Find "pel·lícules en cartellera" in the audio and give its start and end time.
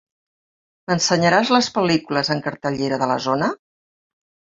1.75-2.99